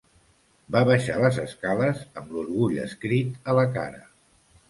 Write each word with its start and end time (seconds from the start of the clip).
Va 0.75 0.79
baixar 0.89 1.17
les 1.23 1.35
escales 1.43 2.01
amb 2.21 2.33
l'orgull 2.37 2.75
escrit 2.87 3.37
a 3.53 3.59
la 3.59 3.67
cara. 3.79 4.01